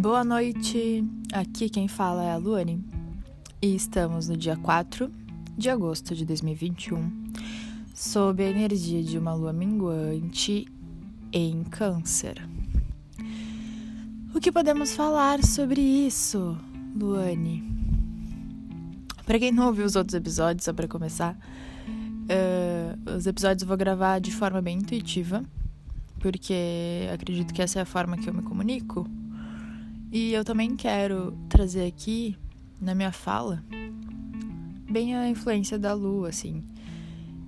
Boa 0.00 0.24
noite, 0.24 1.04
aqui 1.30 1.68
quem 1.68 1.86
fala 1.86 2.24
é 2.24 2.32
a 2.32 2.38
Luane 2.38 2.82
e 3.60 3.74
estamos 3.74 4.30
no 4.30 4.36
dia 4.36 4.56
4 4.56 5.12
de 5.58 5.68
agosto 5.68 6.14
de 6.14 6.24
2021, 6.24 7.12
sob 7.94 8.42
a 8.42 8.48
energia 8.48 9.02
de 9.02 9.18
uma 9.18 9.34
lua 9.34 9.52
minguante 9.52 10.66
em 11.30 11.62
Câncer. 11.64 12.42
O 14.34 14.40
que 14.40 14.50
podemos 14.50 14.96
falar 14.96 15.44
sobre 15.44 15.82
isso, 15.82 16.56
Luane? 16.98 17.62
Para 19.26 19.38
quem 19.38 19.52
não 19.52 19.66
ouviu 19.66 19.84
os 19.84 19.96
outros 19.96 20.14
episódios, 20.14 20.64
só 20.64 20.72
para 20.72 20.88
começar, 20.88 21.36
uh, 21.36 23.16
os 23.18 23.26
episódios 23.26 23.60
eu 23.60 23.68
vou 23.68 23.76
gravar 23.76 24.18
de 24.18 24.32
forma 24.32 24.62
bem 24.62 24.78
intuitiva, 24.78 25.44
porque 26.20 27.06
acredito 27.12 27.52
que 27.52 27.60
essa 27.60 27.80
é 27.80 27.82
a 27.82 27.86
forma 27.86 28.16
que 28.16 28.30
eu 28.30 28.32
me 28.32 28.40
comunico. 28.40 29.06
E 30.12 30.32
eu 30.32 30.44
também 30.44 30.74
quero 30.74 31.32
trazer 31.48 31.86
aqui, 31.86 32.36
na 32.80 32.96
minha 32.96 33.12
fala, 33.12 33.62
bem 34.90 35.16
a 35.16 35.28
influência 35.28 35.78
da 35.78 35.94
lua, 35.94 36.30
assim. 36.30 36.64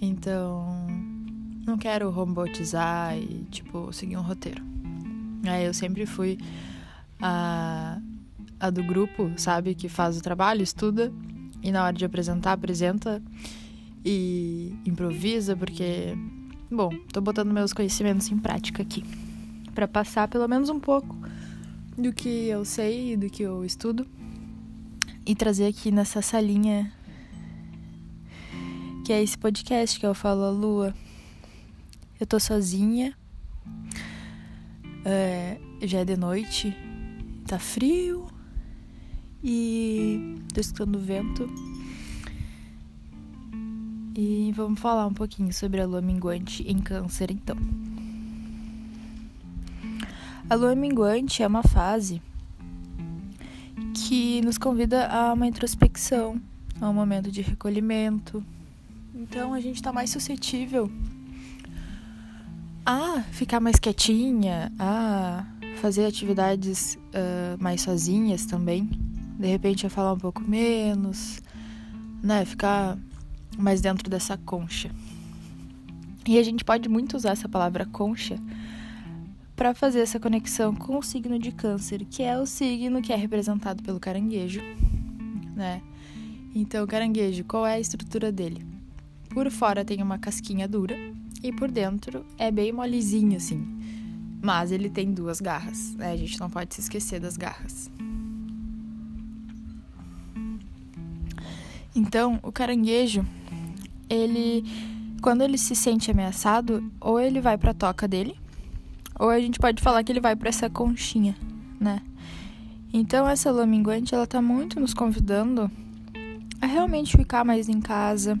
Então, 0.00 0.86
não 1.66 1.76
quero 1.76 2.10
robotizar 2.10 3.18
e, 3.18 3.44
tipo, 3.50 3.92
seguir 3.92 4.16
um 4.16 4.22
roteiro. 4.22 4.62
É, 5.44 5.66
eu 5.66 5.74
sempre 5.74 6.06
fui 6.06 6.38
a, 7.20 7.98
a 8.60 8.70
do 8.70 8.84
grupo, 8.84 9.32
sabe? 9.36 9.74
Que 9.74 9.88
faz 9.88 10.16
o 10.16 10.22
trabalho, 10.22 10.62
estuda 10.62 11.12
e 11.60 11.72
na 11.72 11.82
hora 11.82 11.96
de 11.96 12.04
apresentar, 12.04 12.52
apresenta 12.52 13.20
e 14.04 14.76
improvisa, 14.86 15.56
porque, 15.56 16.16
bom, 16.70 16.90
tô 17.12 17.20
botando 17.20 17.52
meus 17.52 17.72
conhecimentos 17.72 18.30
em 18.30 18.38
prática 18.38 18.82
aqui. 18.82 19.02
para 19.74 19.88
passar 19.88 20.28
pelo 20.28 20.46
menos 20.46 20.68
um 20.68 20.78
pouco 20.78 21.16
do 21.96 22.12
que 22.12 22.46
eu 22.48 22.64
sei 22.64 23.12
e 23.12 23.16
do 23.16 23.30
que 23.30 23.42
eu 23.42 23.64
estudo 23.64 24.06
e 25.26 25.34
trazer 25.34 25.66
aqui 25.66 25.90
nessa 25.90 26.20
salinha 26.20 26.92
que 29.04 29.12
é 29.12 29.22
esse 29.22 29.36
podcast 29.36 30.00
que 30.00 30.06
eu 30.06 30.14
falo 30.14 30.44
a 30.44 30.50
lua. 30.50 30.94
Eu 32.18 32.26
tô 32.26 32.40
sozinha, 32.40 33.14
é, 35.04 35.58
já 35.82 35.98
é 36.00 36.04
de 36.06 36.16
noite, 36.16 36.74
tá 37.46 37.58
frio 37.58 38.26
e 39.42 40.36
tô 40.54 40.60
escutando 40.60 40.96
o 40.96 41.00
vento. 41.00 41.46
E 44.16 44.52
vamos 44.56 44.80
falar 44.80 45.06
um 45.06 45.12
pouquinho 45.12 45.52
sobre 45.52 45.82
a 45.82 45.86
lua 45.86 46.00
minguante 46.00 46.62
em 46.62 46.78
Câncer, 46.78 47.30
então. 47.30 47.56
A 50.48 50.54
lua 50.56 50.74
minguante 50.74 51.42
é 51.42 51.46
uma 51.46 51.62
fase 51.62 52.20
que 53.94 54.42
nos 54.42 54.58
convida 54.58 55.06
a 55.06 55.32
uma 55.32 55.46
introspecção, 55.46 56.38
a 56.78 56.88
um 56.88 56.92
momento 56.92 57.30
de 57.32 57.40
recolhimento. 57.40 58.44
Então 59.14 59.54
a 59.54 59.60
gente 59.60 59.76
está 59.76 59.90
mais 59.90 60.10
suscetível 60.10 60.92
a 62.84 63.22
ficar 63.32 63.58
mais 63.58 63.78
quietinha, 63.78 64.70
a 64.78 65.46
fazer 65.80 66.04
atividades 66.04 66.96
uh, 66.96 67.62
mais 67.62 67.80
sozinhas 67.80 68.44
também. 68.44 68.90
De 69.38 69.46
repente 69.46 69.86
a 69.86 69.90
falar 69.90 70.12
um 70.12 70.18
pouco 70.18 70.42
menos, 70.42 71.40
né? 72.22 72.44
Ficar 72.44 72.98
mais 73.56 73.80
dentro 73.80 74.10
dessa 74.10 74.36
concha. 74.36 74.90
E 76.26 76.38
a 76.38 76.42
gente 76.42 76.64
pode 76.66 76.86
muito 76.86 77.16
usar 77.16 77.30
essa 77.30 77.48
palavra 77.48 77.86
concha 77.86 78.38
para 79.56 79.74
fazer 79.74 80.00
essa 80.00 80.18
conexão 80.18 80.74
com 80.74 80.98
o 80.98 81.02
signo 81.02 81.38
de 81.38 81.52
Câncer, 81.52 82.04
que 82.04 82.22
é 82.22 82.38
o 82.38 82.46
signo 82.46 83.00
que 83.00 83.12
é 83.12 83.16
representado 83.16 83.82
pelo 83.82 84.00
caranguejo, 84.00 84.60
né? 85.54 85.80
Então, 86.54 86.84
o 86.84 86.86
caranguejo, 86.86 87.44
qual 87.44 87.66
é 87.66 87.74
a 87.74 87.80
estrutura 87.80 88.30
dele? 88.30 88.64
Por 89.30 89.50
fora 89.50 89.84
tem 89.84 90.02
uma 90.02 90.18
casquinha 90.18 90.68
dura 90.68 90.96
e 91.42 91.52
por 91.52 91.70
dentro 91.70 92.24
é 92.38 92.50
bem 92.50 92.72
molezinho 92.72 93.36
assim. 93.36 93.64
Mas 94.42 94.70
ele 94.70 94.90
tem 94.90 95.12
duas 95.12 95.40
garras, 95.40 95.94
né? 95.96 96.12
A 96.12 96.16
gente 96.16 96.38
não 96.38 96.50
pode 96.50 96.74
se 96.74 96.80
esquecer 96.80 97.20
das 97.20 97.36
garras. 97.36 97.90
Então, 101.96 102.38
o 102.42 102.52
caranguejo, 102.52 103.24
ele 104.08 104.64
quando 105.24 105.40
ele 105.40 105.56
se 105.56 105.74
sente 105.74 106.10
ameaçado, 106.10 106.84
ou 107.00 107.18
ele 107.18 107.40
vai 107.40 107.56
para 107.56 107.70
a 107.70 107.74
toca 107.74 108.06
dele, 108.06 108.36
ou 109.18 109.30
a 109.30 109.40
gente 109.40 109.58
pode 109.58 109.82
falar 109.82 110.02
que 110.02 110.12
ele 110.12 110.20
vai 110.20 110.34
para 110.34 110.48
essa 110.48 110.68
conchinha, 110.68 111.36
né? 111.80 112.00
Então 112.92 113.28
essa 113.28 113.50
lua 113.50 113.66
minguante, 113.66 114.14
ela 114.14 114.26
tá 114.26 114.40
muito 114.40 114.78
nos 114.78 114.94
convidando 114.94 115.70
a 116.60 116.66
realmente 116.66 117.16
ficar 117.16 117.44
mais 117.44 117.68
em 117.68 117.80
casa, 117.80 118.38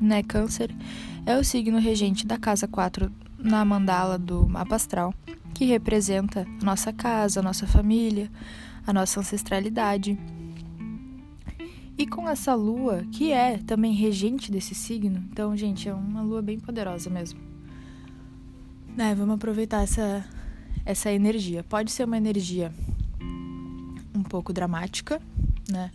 né? 0.00 0.22
Câncer 0.22 0.74
é 1.24 1.38
o 1.38 1.44
signo 1.44 1.78
regente 1.78 2.26
da 2.26 2.36
casa 2.36 2.66
4 2.68 3.10
na 3.38 3.64
mandala 3.64 4.18
do 4.18 4.48
mapa 4.48 4.76
astral, 4.76 5.14
que 5.54 5.64
representa 5.64 6.46
a 6.60 6.64
nossa 6.64 6.92
casa, 6.92 7.40
a 7.40 7.42
nossa 7.42 7.66
família, 7.66 8.30
a 8.86 8.92
nossa 8.92 9.20
ancestralidade. 9.20 10.18
E 11.96 12.06
com 12.06 12.28
essa 12.28 12.54
lua, 12.54 13.04
que 13.12 13.30
é 13.30 13.58
também 13.58 13.92
regente 13.92 14.50
desse 14.50 14.74
signo, 14.74 15.22
então, 15.30 15.56
gente, 15.56 15.88
é 15.88 15.94
uma 15.94 16.22
lua 16.22 16.42
bem 16.42 16.58
poderosa 16.58 17.08
mesmo. 17.08 17.53
É, 18.96 19.12
vamos 19.12 19.34
aproveitar 19.34 19.82
essa, 19.82 20.24
essa 20.86 21.10
energia. 21.10 21.64
Pode 21.64 21.90
ser 21.90 22.04
uma 22.04 22.16
energia 22.16 22.72
um 24.14 24.22
pouco 24.22 24.52
dramática, 24.52 25.20
né? 25.68 25.90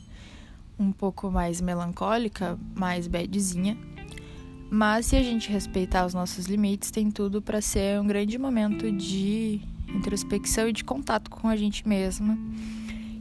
Um 0.77 0.91
pouco 0.91 1.31
mais 1.31 1.61
melancólica, 1.61 2.59
mais 2.75 3.07
badzinha. 3.07 3.77
Mas 4.69 5.07
se 5.07 5.15
a 5.15 5.23
gente 5.23 5.49
respeitar 5.49 6.05
os 6.05 6.13
nossos 6.13 6.45
limites, 6.45 6.91
tem 6.91 7.09
tudo 7.09 7.41
para 7.41 7.61
ser 7.61 7.99
um 8.01 8.05
grande 8.05 8.37
momento 8.37 8.91
de 8.91 9.61
introspecção 9.87 10.67
e 10.67 10.73
de 10.73 10.83
contato 10.83 11.29
com 11.29 11.47
a 11.47 11.55
gente 11.55 11.87
mesma 11.87 12.37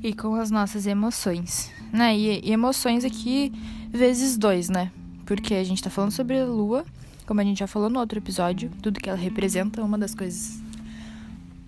e 0.02 0.12
com 0.12 0.34
as 0.34 0.50
nossas 0.50 0.86
emoções, 0.86 1.70
né? 1.92 2.16
E, 2.18 2.40
e 2.44 2.52
emoções 2.52 3.04
aqui 3.04 3.52
vezes 3.90 4.36
dois, 4.36 4.68
né? 4.68 4.90
Porque 5.24 5.54
a 5.54 5.64
gente 5.64 5.82
tá 5.82 5.88
falando 5.88 6.10
sobre 6.10 6.38
a 6.38 6.44
lua 6.44 6.84
como 7.28 7.42
a 7.42 7.44
gente 7.44 7.58
já 7.58 7.66
falou 7.66 7.90
no 7.90 8.00
outro 8.00 8.18
episódio, 8.18 8.70
tudo 8.80 8.98
que 8.98 9.10
ela 9.10 9.18
representa, 9.18 9.84
uma 9.84 9.98
das 9.98 10.14
coisas 10.14 10.58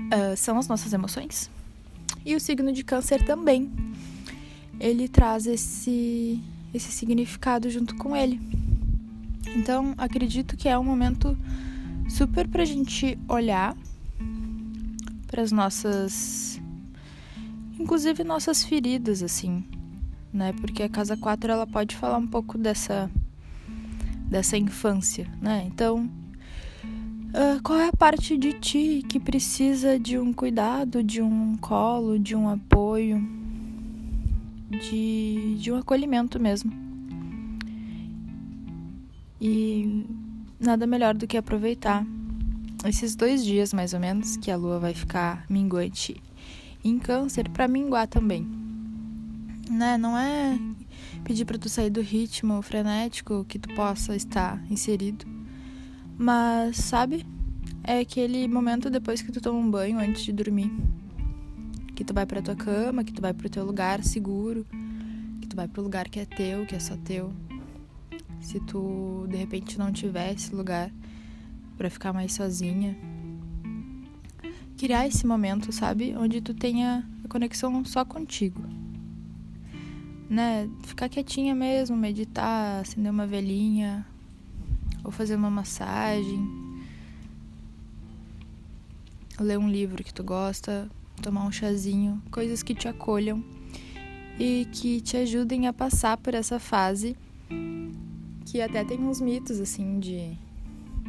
uh, 0.06 0.34
são 0.34 0.58
as 0.58 0.66
nossas 0.66 0.94
emoções. 0.94 1.50
E 2.24 2.34
o 2.34 2.40
signo 2.40 2.72
de 2.72 2.82
Câncer 2.82 3.22
também. 3.26 3.70
Ele 4.80 5.06
traz 5.06 5.46
esse, 5.46 6.42
esse 6.72 6.90
significado 6.90 7.68
junto 7.68 7.94
com 7.96 8.16
ele. 8.16 8.40
Então, 9.54 9.94
acredito 9.98 10.56
que 10.56 10.66
é 10.66 10.78
um 10.78 10.84
momento 10.84 11.36
super 12.08 12.48
pra 12.48 12.64
gente 12.64 13.18
olhar 13.28 13.76
para 15.26 15.42
as 15.42 15.52
nossas. 15.52 16.58
Inclusive 17.78 18.24
nossas 18.24 18.64
feridas, 18.64 19.22
assim, 19.22 19.62
né? 20.32 20.54
Porque 20.54 20.82
a 20.82 20.88
casa 20.88 21.18
4 21.18 21.52
ela 21.52 21.66
pode 21.66 21.96
falar 21.96 22.16
um 22.16 22.26
pouco 22.26 22.56
dessa 22.56 23.10
dessa 24.30 24.56
infância, 24.56 25.26
né? 25.42 25.64
Então, 25.66 26.08
uh, 27.34 27.60
qual 27.64 27.80
é 27.80 27.88
a 27.88 27.92
parte 27.92 28.38
de 28.38 28.52
ti 28.52 29.04
que 29.08 29.18
precisa 29.18 29.98
de 29.98 30.16
um 30.16 30.32
cuidado, 30.32 31.02
de 31.02 31.20
um 31.20 31.56
colo, 31.56 32.18
de 32.18 32.36
um 32.36 32.48
apoio, 32.48 33.20
de, 34.70 35.56
de 35.58 35.72
um 35.72 35.76
acolhimento 35.76 36.38
mesmo? 36.38 36.72
E 39.40 40.06
nada 40.60 40.86
melhor 40.86 41.14
do 41.14 41.26
que 41.26 41.36
aproveitar 41.36 42.06
esses 42.86 43.16
dois 43.16 43.44
dias, 43.44 43.72
mais 43.72 43.92
ou 43.92 44.00
menos, 44.00 44.36
que 44.36 44.50
a 44.50 44.56
lua 44.56 44.78
vai 44.78 44.94
ficar 44.94 45.44
minguante 45.50 46.22
em 46.84 46.98
câncer, 46.98 47.48
para 47.48 47.66
minguar 47.66 48.06
também. 48.06 48.46
Né? 49.68 49.98
Não 49.98 50.16
é 50.16 50.58
pedir 51.24 51.44
para 51.44 51.58
tu 51.58 51.68
sair 51.68 51.90
do 51.90 52.00
ritmo 52.00 52.60
frenético 52.62 53.44
que 53.44 53.58
tu 53.58 53.72
possa 53.74 54.16
estar 54.16 54.62
inserido. 54.70 55.26
Mas, 56.18 56.76
sabe? 56.76 57.26
É 57.82 58.00
aquele 58.00 58.46
momento 58.46 58.90
depois 58.90 59.22
que 59.22 59.32
tu 59.32 59.40
toma 59.40 59.58
um 59.58 59.70
banho 59.70 59.98
antes 59.98 60.22
de 60.22 60.32
dormir. 60.32 60.70
Que 61.94 62.04
tu 62.04 62.14
vai 62.14 62.26
pra 62.26 62.42
tua 62.42 62.56
cama, 62.56 63.04
que 63.04 63.12
tu 63.12 63.22
vai 63.22 63.32
pro 63.32 63.48
teu 63.48 63.64
lugar 63.64 64.02
seguro, 64.02 64.66
que 65.40 65.46
tu 65.46 65.56
vai 65.56 65.68
pro 65.68 65.82
lugar 65.82 66.08
que 66.08 66.20
é 66.20 66.24
teu, 66.24 66.66
que 66.66 66.74
é 66.74 66.80
só 66.80 66.96
teu. 66.96 67.32
Se 68.40 68.58
tu 68.60 69.26
de 69.28 69.36
repente 69.36 69.78
não 69.78 69.92
tiver 69.92 70.34
esse 70.34 70.54
lugar 70.54 70.90
para 71.76 71.90
ficar 71.90 72.12
mais 72.12 72.32
sozinha, 72.32 72.96
criar 74.76 75.06
esse 75.06 75.26
momento, 75.26 75.72
sabe? 75.72 76.14
Onde 76.16 76.40
tu 76.40 76.54
tenha 76.54 77.06
a 77.24 77.28
conexão 77.28 77.84
só 77.84 78.04
contigo 78.04 78.79
né, 80.30 80.70
ficar 80.84 81.08
quietinha 81.08 81.56
mesmo, 81.56 81.96
meditar, 81.96 82.80
acender 82.80 83.10
uma 83.10 83.26
velhinha, 83.26 84.06
ou 85.02 85.10
fazer 85.10 85.34
uma 85.34 85.50
massagem, 85.50 86.40
ler 89.40 89.58
um 89.58 89.68
livro 89.68 90.04
que 90.04 90.14
tu 90.14 90.22
gosta, 90.22 90.88
tomar 91.20 91.44
um 91.44 91.50
chazinho, 91.50 92.22
coisas 92.30 92.62
que 92.62 92.76
te 92.76 92.86
acolham 92.86 93.42
e 94.38 94.68
que 94.70 95.00
te 95.00 95.16
ajudem 95.16 95.66
a 95.66 95.72
passar 95.72 96.16
por 96.16 96.32
essa 96.32 96.60
fase 96.60 97.16
que 98.46 98.60
até 98.60 98.84
tem 98.84 99.00
uns 99.00 99.20
mitos 99.20 99.60
assim 99.60 99.98
de 99.98 100.32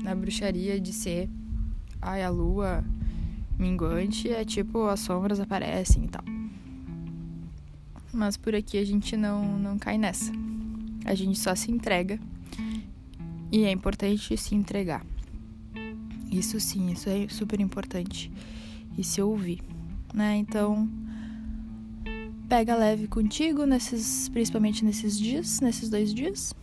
na 0.03 0.13
bruxaria 0.15 0.79
de 0.79 0.91
ser 0.91 1.29
ai 2.01 2.23
a 2.23 2.29
lua 2.29 2.83
minguante 3.57 4.29
é 4.29 4.43
tipo 4.43 4.85
as 4.87 4.99
sombras 4.99 5.39
aparecem 5.39 6.05
e 6.05 6.07
tal. 6.07 6.40
Mas 8.13 8.35
por 8.37 8.53
aqui 8.53 8.77
a 8.77 8.85
gente 8.85 9.15
não 9.15 9.57
não 9.57 9.77
cai 9.77 9.97
nessa. 9.97 10.31
A 11.05 11.15
gente 11.15 11.39
só 11.39 11.55
se 11.55 11.71
entrega. 11.71 12.19
E 13.51 13.65
é 13.65 13.71
importante 13.71 14.37
se 14.37 14.55
entregar. 14.55 15.05
Isso 16.31 16.59
sim, 16.59 16.91
isso 16.91 17.09
é 17.09 17.27
super 17.27 17.59
importante. 17.59 18.31
E 18.97 19.03
se 19.03 19.21
ouvir, 19.21 19.61
né? 20.13 20.37
Então, 20.37 20.89
pega 22.47 22.75
leve 22.75 23.07
contigo 23.07 23.65
nesses, 23.65 24.29
principalmente 24.29 24.85
nesses 24.85 25.17
dias, 25.17 25.59
nesses 25.59 25.89
dois 25.89 26.13
dias. 26.13 26.53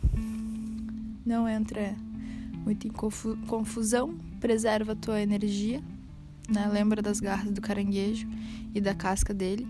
Não 1.24 1.46
entra 1.46 1.94
muito 2.64 2.86
em 2.86 2.90
confusão, 3.46 4.16
preserva 4.40 4.92
a 4.92 4.96
tua 4.96 5.20
energia, 5.20 5.82
né? 6.48 6.66
Lembra 6.68 7.02
das 7.02 7.20
garras 7.20 7.52
do 7.52 7.60
caranguejo 7.60 8.26
e 8.74 8.80
da 8.80 8.94
casca 8.94 9.34
dele. 9.34 9.66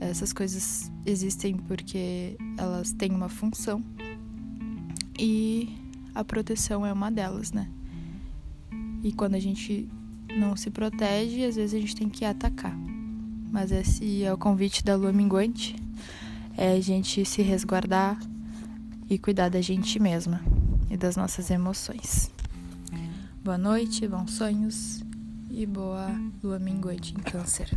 Essas 0.00 0.32
coisas 0.32 0.90
existem 1.04 1.56
porque 1.56 2.36
elas 2.56 2.92
têm 2.92 3.10
uma 3.10 3.28
função. 3.28 3.82
E 5.18 5.76
a 6.14 6.24
proteção 6.24 6.86
é 6.86 6.92
uma 6.92 7.10
delas, 7.10 7.52
né? 7.52 7.68
E 9.02 9.12
quando 9.12 9.34
a 9.34 9.40
gente 9.40 9.88
não 10.36 10.56
se 10.56 10.70
protege, 10.70 11.44
às 11.44 11.56
vezes 11.56 11.74
a 11.74 11.80
gente 11.80 11.96
tem 11.96 12.08
que 12.08 12.24
atacar. 12.24 12.76
Mas 13.50 13.72
esse 13.72 14.22
é 14.22 14.32
o 14.32 14.38
convite 14.38 14.84
da 14.84 14.94
lua 14.94 15.12
minguante, 15.12 15.74
é 16.56 16.72
a 16.72 16.80
gente 16.80 17.24
se 17.24 17.42
resguardar 17.42 18.18
e 19.08 19.18
cuidar 19.18 19.48
da 19.48 19.60
gente 19.60 19.98
mesma 19.98 20.40
e 20.90 20.96
das 20.96 21.16
nossas 21.16 21.50
emoções. 21.50 22.30
Boa 23.42 23.56
noite, 23.56 24.06
bons 24.06 24.32
sonhos 24.32 25.02
e 25.50 25.64
boa 25.64 26.08
lua 26.42 26.58
minguante 26.58 27.14
em 27.14 27.20
câncer. 27.20 27.76